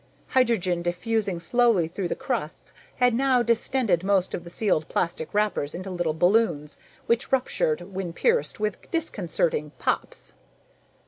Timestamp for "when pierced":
7.81-8.59